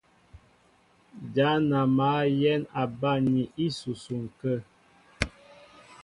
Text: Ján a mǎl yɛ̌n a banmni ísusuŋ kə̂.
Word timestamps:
Ján 1.35 1.65
a 1.79 1.81
mǎl 1.97 2.25
yɛ̌n 2.41 2.61
a 2.81 2.83
banmni 2.99 3.43
ísusuŋ 3.65 4.23
kə̂. 4.39 4.55